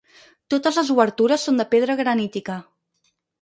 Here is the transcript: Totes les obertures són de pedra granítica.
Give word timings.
Totes 0.53 0.79
les 0.79 0.89
obertures 0.93 1.45
són 1.49 1.61
de 1.63 1.67
pedra 1.75 1.97
granítica. 2.01 2.57